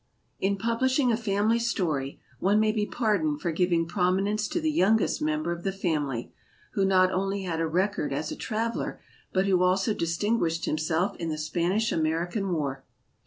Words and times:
In 0.39 0.57
publishing 0.57 1.11
a 1.11 1.15
family 1.15 1.59
story 1.59 2.19
one 2.39 2.59
may 2.59 2.71
be 2.71 2.87
pardoned 2.87 3.39
for 3.39 3.51
giving 3.51 3.85
prominence 3.87 4.47
to 4.47 4.59
the 4.59 4.71
youngest 4.71 5.21
member 5.21 5.51
of 5.51 5.61
the 5.63 5.71
family, 5.71 6.33
who 6.73 6.85
not 6.85 7.11
only 7.11 7.43
had 7.43 7.59
a 7.61 7.67
record 7.67 8.11
as 8.11 8.31
a 8.31 8.35
traveler 8.35 8.99
but 9.31 9.45
who 9.45 9.61
also 9.61 9.93
distinguished 9.93 10.65
himself 10.65 11.15
in 11.17 11.29
the 11.29 11.37
Spanish 11.37 11.91
American 11.91 12.51
War. 12.51 12.83